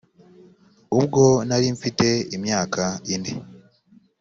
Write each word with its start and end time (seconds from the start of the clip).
ubwo 0.97 1.23
nari 1.47 1.67
mfite 1.75 2.07
imyaka 2.35 2.83
ine 3.13 3.31